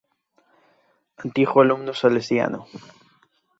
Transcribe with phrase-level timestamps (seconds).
[1.23, 2.59] Antigo alumno salesiano.